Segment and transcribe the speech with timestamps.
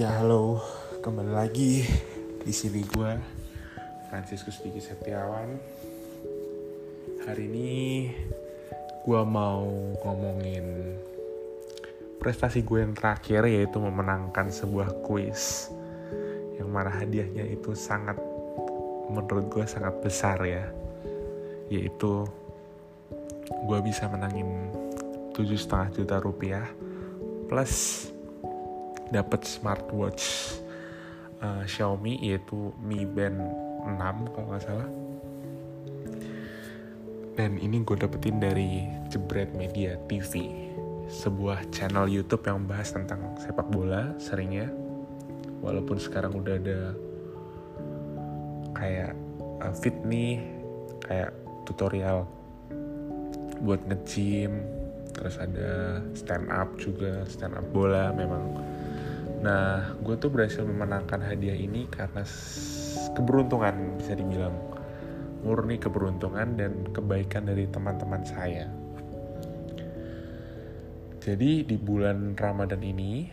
[0.00, 0.56] Ya halo,
[1.04, 1.84] kembali lagi
[2.40, 3.20] di sini gue
[4.08, 5.60] Franciscus Diki Setiawan.
[7.28, 8.08] Hari ini
[9.04, 9.60] gue mau
[10.00, 10.96] ngomongin
[12.16, 15.68] prestasi gue yang terakhir yaitu memenangkan sebuah kuis
[16.56, 18.16] yang mana hadiahnya itu sangat
[19.12, 20.64] menurut gue sangat besar ya
[21.68, 22.24] yaitu
[23.68, 24.72] gue bisa menangin
[25.36, 26.64] tujuh setengah juta rupiah
[27.52, 28.08] plus
[29.10, 30.56] dapat smartwatch
[31.42, 33.38] uh, Xiaomi yaitu Mi Band
[33.84, 34.88] 6 kalau nggak salah.
[37.34, 40.46] Dan ini gue dapetin dari Jebret Media TV
[41.10, 44.70] sebuah channel YouTube yang bahas tentang sepak bola seringnya.
[45.60, 46.80] Walaupun sekarang udah ada
[48.76, 49.12] kayak
[49.60, 50.40] uh, fit nih
[51.04, 51.34] kayak
[51.68, 52.24] tutorial
[53.60, 54.64] buat nge-gym
[55.12, 58.56] terus ada stand up juga stand up bola memang
[59.40, 62.20] Nah, gue tuh berhasil memenangkan hadiah ini karena
[63.16, 64.52] keberuntungan bisa dibilang
[65.40, 68.68] murni keberuntungan dan kebaikan dari teman-teman saya.
[71.20, 73.28] Jadi di bulan Ramadan ini,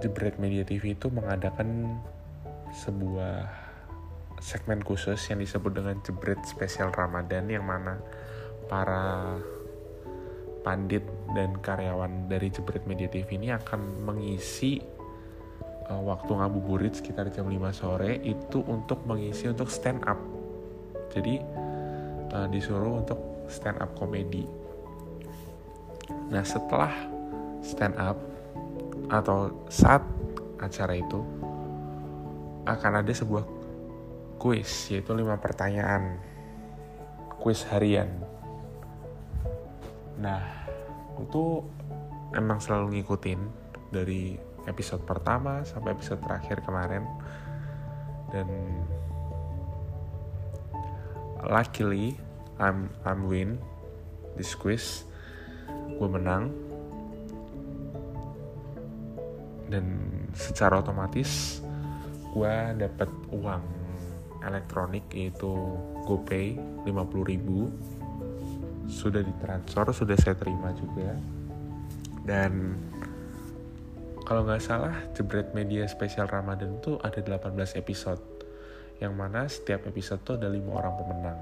[0.00, 2.00] Jebret Media TV itu mengadakan
[2.72, 3.48] sebuah
[4.38, 7.98] segmen khusus yang disebut dengan Jebret Spesial Ramadan yang mana
[8.68, 9.36] para
[10.68, 11.00] pandit
[11.32, 14.76] dan karyawan dari Jebret Media TV ini akan mengisi
[15.88, 20.20] uh, waktu ngabuburit sekitar jam 5 sore itu untuk mengisi untuk stand up.
[21.08, 21.40] Jadi
[22.36, 24.44] uh, disuruh untuk stand up komedi.
[26.28, 26.92] Nah setelah
[27.64, 28.20] stand up
[29.08, 30.04] atau saat
[30.60, 31.24] acara itu
[32.68, 33.44] akan ada sebuah
[34.36, 36.20] kuis yaitu lima pertanyaan
[37.40, 38.12] kuis harian.
[40.18, 40.42] Nah
[41.18, 41.62] itu
[42.34, 43.40] emang selalu ngikutin
[43.94, 44.36] dari
[44.68, 47.06] episode pertama sampai episode terakhir kemarin.
[48.28, 48.48] Dan
[51.46, 52.18] luckily
[52.60, 53.56] I'm I'm win
[54.34, 55.06] this quiz.
[55.96, 56.52] Gue menang.
[59.68, 59.84] Dan
[60.32, 61.60] secara otomatis
[62.28, 63.64] gue dapet uang
[64.44, 65.50] elektronik yaitu
[66.04, 66.56] GoPay
[66.86, 67.72] 50 ribu
[68.88, 71.12] sudah ditransfer sudah saya terima juga.
[72.24, 72.76] Dan
[74.24, 78.20] kalau nggak salah jebret media spesial Ramadan itu ada 18 episode
[78.98, 81.38] yang mana setiap episode tuh ada lima orang pemenang.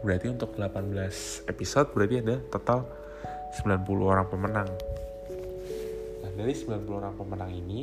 [0.00, 2.88] Berarti untuk 18 episode berarti ada total
[3.60, 4.68] 90 orang pemenang.
[6.24, 7.80] Nah dari 90 orang pemenang ini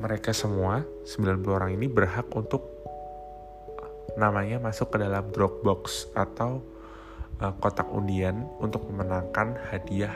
[0.00, 2.79] mereka semua 90 orang ini berhak untuk
[4.18, 6.62] namanya masuk ke dalam Dropbox atau
[7.42, 10.14] uh, kotak undian untuk memenangkan hadiah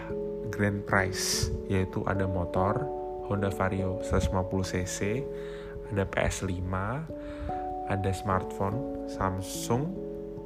[0.53, 2.87] grand prize yaitu ada motor
[3.25, 5.25] Honda Vario 150cc,
[5.93, 6.73] ada PS5,
[7.89, 9.83] ada smartphone Samsung,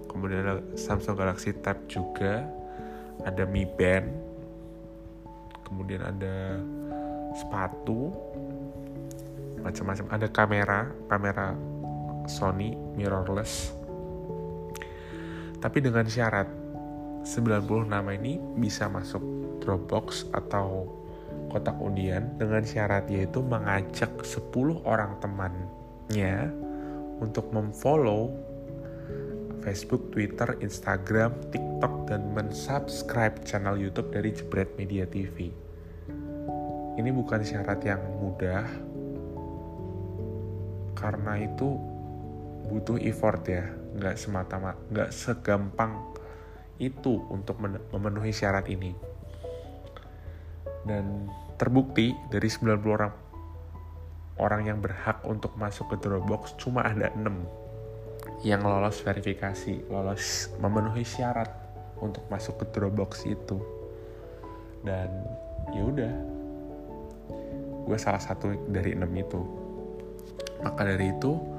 [0.07, 2.47] kemudian ada Samsung Galaxy Tab juga,
[3.27, 4.15] ada Mi Band,
[5.67, 6.63] kemudian ada
[7.35, 8.15] sepatu,
[9.59, 10.81] macam-macam, ada kamera,
[11.11, 11.47] kamera
[12.29, 13.73] Sony mirrorless.
[15.59, 16.47] Tapi dengan syarat
[17.27, 19.21] 90 nama ini bisa masuk
[19.59, 20.87] Dropbox atau
[21.51, 24.55] kotak undian dengan syarat yaitu mengajak 10
[24.87, 26.53] orang temannya
[27.19, 28.31] untuk memfollow
[29.59, 35.51] Facebook, Twitter, Instagram, TikTok, dan mensubscribe channel YouTube dari Jebret Media TV.
[36.97, 38.65] Ini bukan syarat yang mudah,
[40.97, 41.79] karena itu
[42.69, 43.65] butuh effort ya.
[43.97, 45.97] Nggak semata-mata nggak segampang
[46.79, 47.59] itu untuk
[47.91, 48.95] memenuhi syarat ini.
[50.87, 51.27] Dan
[51.59, 53.13] terbukti dari 90 orang
[54.39, 61.03] orang yang berhak untuk masuk ke Dropbox cuma ada 6 yang lolos verifikasi lolos memenuhi
[61.03, 61.51] syarat
[61.99, 63.59] untuk masuk ke Dropbox itu.
[64.87, 65.11] Dan
[65.75, 66.15] ya udah
[67.89, 69.43] gue salah satu dari enam itu.
[70.63, 71.58] Maka dari itu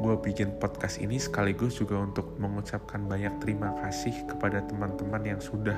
[0.00, 5.76] gue bikin podcast ini sekaligus juga untuk mengucapkan banyak terima kasih kepada teman-teman yang sudah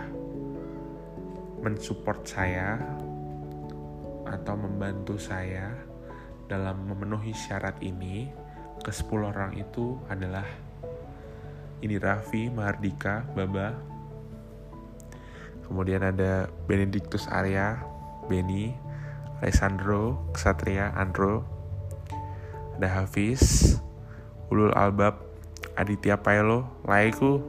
[1.58, 2.78] mensupport saya
[4.30, 5.74] atau membantu saya
[6.46, 8.30] dalam memenuhi syarat ini.
[8.82, 10.46] Ke 10 orang itu adalah
[11.82, 13.74] ini Raffi, Mahardika, Baba.
[15.66, 17.78] Kemudian ada Benedictus Arya,
[18.30, 18.74] Beni,
[19.42, 21.42] Alessandro, Ksatria, Andro.
[22.78, 23.78] Ada Hafiz,
[24.52, 25.16] Ulul Albab,
[25.80, 27.40] Aditya Paelo, Laiku,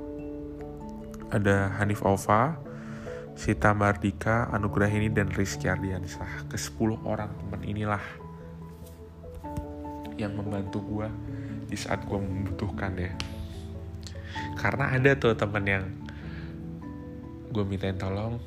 [1.27, 2.55] ada Hanif Ova,
[3.35, 6.47] Sita Mardika, Anugrahini, dan Rizky Ardiansah.
[6.47, 7.99] Ke 10 orang teman inilah
[10.15, 11.07] yang membantu gue
[11.67, 13.11] di saat gue membutuhkan ya.
[14.55, 15.83] Karena ada tuh teman yang
[17.51, 18.39] gue mintain tolong,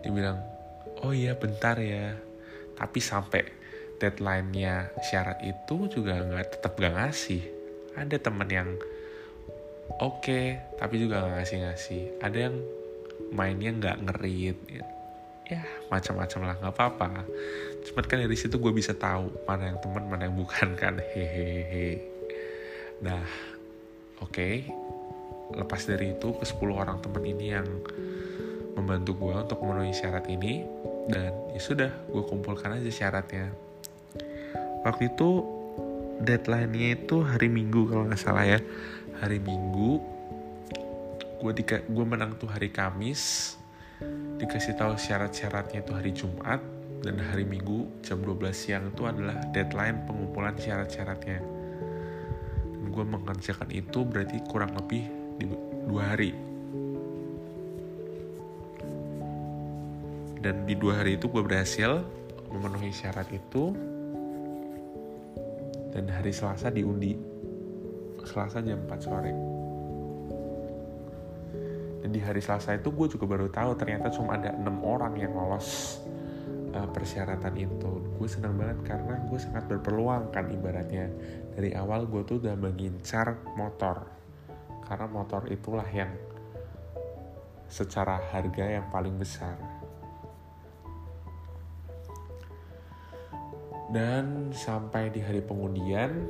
[0.00, 0.40] dibilang,
[1.04, 2.16] oh iya bentar ya.
[2.72, 3.65] Tapi sampai
[3.96, 7.42] deadline-nya syarat itu juga nggak tetap gak ngasih.
[7.96, 8.70] Ada teman yang
[10.00, 12.20] oke, okay, tapi juga gak ngasih-ngasih.
[12.20, 12.56] Ada yang
[13.32, 14.58] mainnya nggak ngerit
[15.46, 17.08] ya macam-macam lah nggak apa-apa
[17.86, 22.02] cuman kan dari situ gue bisa tahu mana yang teman mana yang bukan kan hehehe
[22.98, 23.22] nah
[24.18, 24.66] oke okay.
[25.54, 27.68] lepas dari itu ke 10 orang teman ini yang
[28.74, 30.66] membantu gue untuk memenuhi syarat ini
[31.06, 33.54] dan ya sudah gue kumpulkan aja syaratnya
[34.86, 35.42] waktu itu
[36.22, 38.58] deadline-nya itu hari minggu kalau nggak salah ya.
[39.18, 39.98] Hari minggu
[41.36, 43.54] gue di gue menang tuh hari Kamis
[44.40, 46.60] dikasih tahu syarat-syaratnya itu hari Jumat
[47.00, 51.40] dan hari Minggu jam 12 siang itu adalah deadline pengumpulan syarat-syaratnya.
[52.72, 55.06] Dan gue mengerjakan itu berarti kurang lebih
[55.38, 55.44] di
[55.86, 56.34] dua hari.
[60.42, 62.04] Dan di dua hari itu gue berhasil
[62.52, 63.72] memenuhi syarat itu
[65.96, 67.16] dan hari Selasa diundi.
[68.20, 69.32] Selasa jam 4 sore.
[72.04, 75.32] Dan di hari Selasa itu gue juga baru tahu ternyata cuma ada enam orang yang
[75.32, 75.96] lolos
[76.76, 77.92] uh, persyaratan itu.
[78.20, 81.08] Gue senang banget karena gue sangat berpeluang kan ibaratnya.
[81.56, 84.04] Dari awal gue tuh udah mengincar motor.
[84.84, 86.12] Karena motor itulah yang
[87.72, 89.75] secara harga yang paling besar
[93.90, 96.26] dan sampai di hari pengundian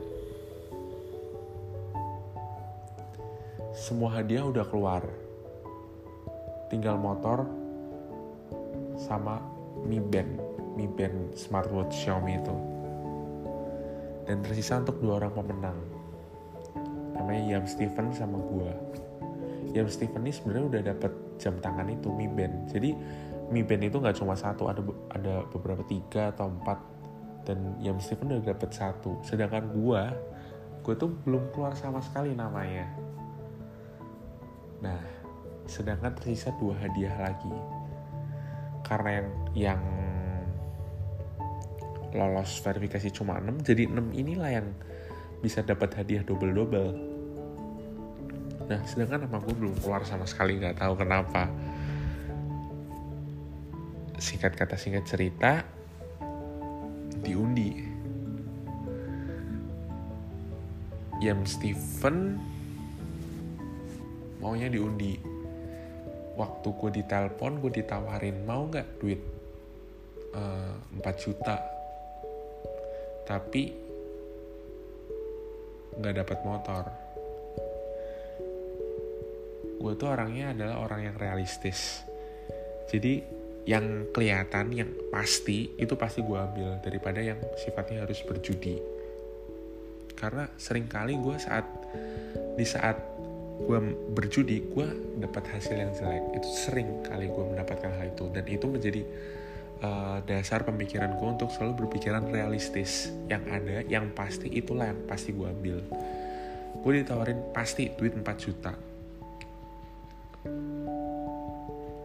[3.77, 5.05] semua hadiah udah keluar.
[6.67, 7.47] Tinggal motor
[8.99, 9.39] sama
[9.87, 12.55] Mi Band Mi Band smartwatch Xiaomi itu.
[14.29, 15.79] Dan tersisa untuk dua orang pemenang.
[17.17, 18.73] Namanya Yam Steven sama gua.
[19.73, 22.69] Yam Steven ini sebenarnya udah dapet jam tangan itu Mi Band.
[22.69, 22.93] Jadi
[23.49, 24.85] Mi Band itu nggak cuma satu ada
[25.17, 26.96] ada beberapa tiga atau empat
[27.47, 29.23] dan Yam Steven udah dapet satu.
[29.23, 30.11] Sedangkan gua
[30.87, 32.87] gue tuh belum keluar sama sekali namanya.
[34.83, 35.03] Nah
[35.67, 37.55] sedangkan tersisa dua hadiah lagi.
[38.87, 39.31] Karena yang
[39.67, 39.83] yang
[42.15, 44.69] lolos verifikasi cuma 6 jadi 6 inilah yang
[45.43, 46.95] bisa dapat hadiah double-double.
[48.71, 51.51] Nah sedangkan nama gue belum keluar sama sekali nggak tahu kenapa.
[54.23, 55.76] Singkat kata singkat cerita
[57.25, 57.71] diundi.
[61.25, 62.37] Yam Steven
[64.41, 65.17] maunya diundi.
[66.37, 69.21] Waktu gue ditelepon gue ditawarin mau nggak duit?
[70.37, 71.57] Uh, eh, 4 juta.
[73.25, 73.63] Tapi
[75.97, 76.85] nggak dapat motor.
[79.81, 82.05] Gue tuh orangnya adalah orang yang realistis.
[82.87, 83.36] Jadi
[83.67, 88.79] yang kelihatan yang pasti itu pasti gue ambil daripada yang sifatnya harus berjudi.
[90.15, 91.67] Karena sering kali gue saat
[92.55, 92.95] di saat
[93.67, 93.79] gue
[94.15, 96.25] berjudi gue dapat hasil yang jelek.
[96.39, 98.31] Itu sering kali gue mendapatkan hal itu.
[98.31, 99.03] Dan itu menjadi
[99.83, 103.11] uh, dasar pemikiran gue untuk selalu berpikiran realistis.
[103.27, 105.83] Yang ada yang pasti itulah yang pasti gue ambil.
[106.87, 108.79] Gue ditawarin pasti duit 4 juta.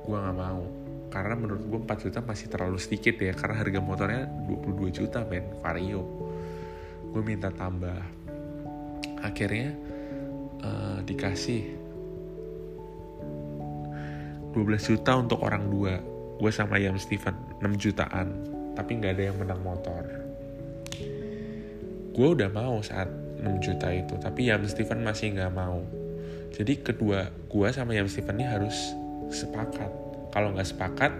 [0.01, 0.80] Gue nggak mau
[1.11, 5.43] karena menurut gue 4 juta masih terlalu sedikit ya karena harga motornya 22 juta men.
[5.59, 6.07] Vario.
[7.11, 7.99] Gue minta tambah.
[9.19, 9.75] Akhirnya
[10.63, 11.67] uh, dikasih
[14.55, 15.99] 12 juta untuk orang dua.
[16.39, 18.31] Gue sama Yam Steven 6 jutaan.
[18.79, 20.03] Tapi nggak ada yang menang motor.
[22.15, 23.11] Gue udah mau saat
[23.43, 25.83] 6 juta itu tapi Yam Steven masih nggak mau.
[26.55, 28.95] Jadi kedua gue sama Yam Steven ini harus
[29.27, 31.11] sepakat kalau nggak sepakat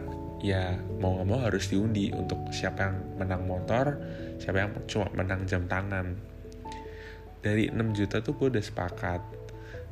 [0.42, 3.86] ya mau nggak mau harus diundi untuk siapa yang menang motor
[4.42, 6.18] siapa yang cuma menang jam tangan.
[7.42, 9.22] Dari 6 juta tuh gue udah sepakat.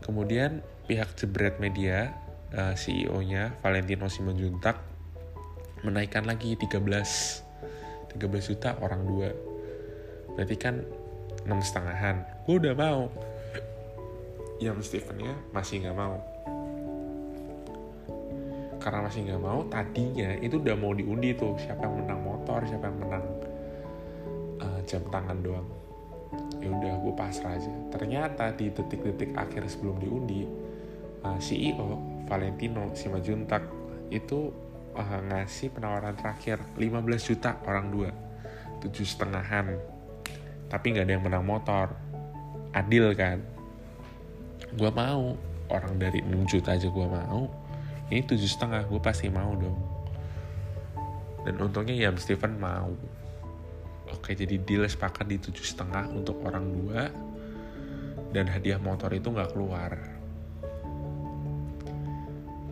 [0.02, 2.14] Kemudian pihak jebret media
[2.50, 4.82] eh, CEO-nya Valentino Simanjuntak
[5.86, 6.82] menaikkan lagi 13
[8.18, 9.30] 13 juta orang dua.
[10.34, 10.82] Berarti kan
[11.46, 12.26] enam setengahan.
[12.50, 13.14] Gue udah mau.
[14.58, 16.29] Yang Stevennya masih nggak mau
[18.80, 22.88] karena masih nggak mau tadinya itu udah mau diundi tuh siapa yang menang motor siapa
[22.88, 23.26] yang menang
[24.64, 25.68] uh, jam tangan doang.
[26.60, 27.72] Ya udah gue pasrah aja.
[27.92, 30.48] Ternyata di detik-detik akhir sebelum diundi
[31.24, 33.64] uh, eh, CEO Valentino Simajuntak
[34.12, 34.52] itu
[34.96, 38.10] uh, ngasih penawaran terakhir 15 juta orang dua.
[38.80, 39.76] Tujuh setengahan.
[40.72, 41.92] Tapi nggak ada yang menang motor.
[42.72, 43.44] Adil kan?
[44.72, 45.36] Gue mau.
[45.70, 47.46] Orang dari 6 juta aja gue mau
[48.10, 49.78] ini tujuh setengah gue pasti mau dong.
[51.46, 52.90] Dan untungnya ya Steven mau.
[54.10, 57.02] Oke jadi deal sepakat di tujuh setengah untuk orang dua.
[58.30, 59.94] Dan hadiah motor itu nggak keluar.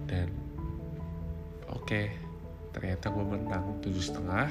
[0.10, 0.29] Dan
[1.70, 2.01] oke
[2.74, 4.50] ternyata gue menang tujuh setengah.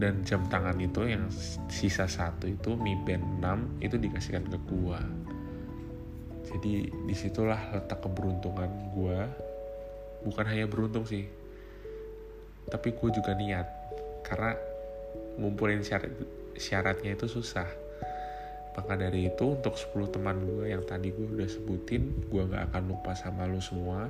[0.00, 1.28] Dan jam tangan itu yang
[1.68, 5.00] sisa satu itu Mi Band 6 itu dikasihkan ke gue
[6.50, 9.18] jadi di situlah letak keberuntungan gue
[10.24, 11.26] bukan hanya beruntung sih.
[12.68, 13.66] Tapi gue juga niat.
[14.24, 14.54] Karena
[15.40, 16.12] ngumpulin syarat
[16.54, 17.66] syaratnya itu susah.
[18.76, 22.82] Maka dari itu untuk 10 teman gue yang tadi gue udah sebutin gue gak akan
[22.94, 24.06] lupa sama lu semua.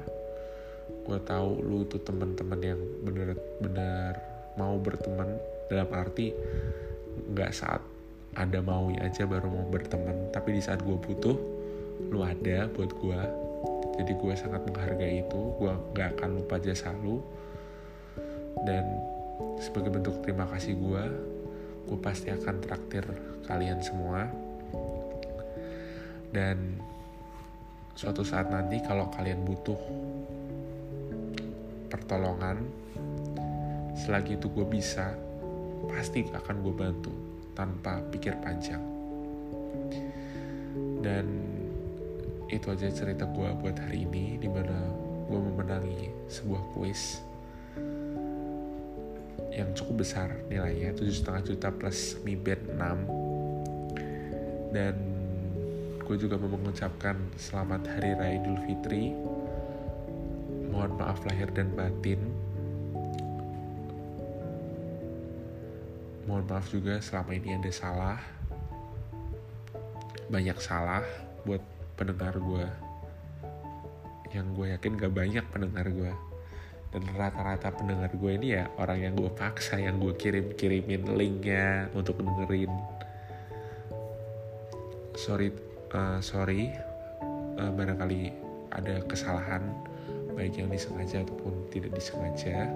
[1.06, 4.18] Gue tahu lu tuh teman-teman yang bener-bener
[4.58, 5.38] mau berteman.
[5.70, 6.34] Dalam arti
[7.30, 7.78] nggak saat
[8.34, 10.34] ada mau aja baru mau berteman.
[10.34, 11.38] Tapi di saat gue butuh
[12.10, 13.20] lu ada buat gue
[14.00, 15.40] jadi gue sangat menghargai itu.
[15.60, 17.20] Gue gak akan lupa jasa lu.
[18.64, 18.84] Dan
[19.60, 21.04] sebagai bentuk terima kasih gue
[21.90, 23.04] gue pasti akan traktir
[23.44, 24.24] kalian semua.
[26.30, 26.80] Dan
[27.98, 29.80] suatu saat nanti kalau kalian butuh
[31.90, 32.62] pertolongan
[33.98, 35.12] selagi itu gue bisa
[35.90, 37.12] pasti akan gue bantu
[37.52, 38.80] tanpa pikir panjang.
[41.02, 41.26] Dan
[42.50, 44.90] itu aja cerita gue buat hari ini di mana
[45.30, 47.22] gue memenangi sebuah kuis
[49.54, 54.94] yang cukup besar nilainya setengah juta plus Mi Band 6 dan
[56.10, 59.14] gue juga mau mengucapkan selamat Hari Raya Idul Fitri.
[60.70, 62.18] Mohon maaf lahir dan batin.
[66.26, 68.18] Mohon maaf juga selama ini ada salah.
[70.34, 71.06] Banyak salah
[71.46, 71.62] buat
[72.00, 72.64] pendengar gue
[74.32, 76.12] yang gue yakin gak banyak pendengar gue
[76.90, 82.18] dan rata-rata pendengar gue ini ya orang yang gue paksa yang gue kirim-kirimin linknya untuk
[82.18, 82.72] dengerin.
[85.14, 85.54] Sorry
[85.94, 86.72] uh, sorry
[87.60, 88.34] uh, barangkali
[88.74, 89.70] ada kesalahan
[90.34, 92.66] baik yang disengaja ataupun tidak disengaja.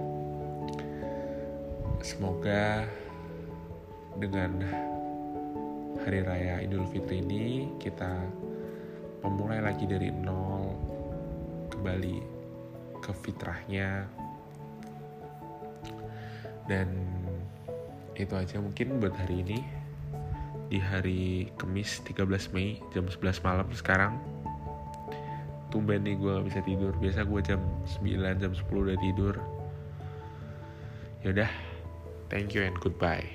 [1.99, 2.87] Semoga
[4.15, 4.63] dengan
[6.05, 8.21] hari raya Idul Fitri ini kita
[9.25, 10.77] memulai lagi dari nol
[11.73, 12.17] kembali
[13.01, 14.05] ke fitrahnya.
[16.65, 16.87] Dan
[18.13, 19.59] itu aja mungkin buat hari ini.
[20.65, 24.17] Di hari Kamis 13 Mei jam 11 malam sekarang.
[25.69, 26.93] Tumben nih gue gak bisa tidur.
[26.97, 27.61] Biasa gue jam
[28.01, 29.35] 9 jam 10 udah tidur.
[31.25, 31.49] Yaudah
[32.29, 33.34] thank you and goodbye